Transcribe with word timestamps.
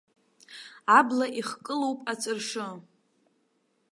Абла 0.97 1.25
ихкылоуп 1.39 1.99
аҵәыршы. 2.11 2.67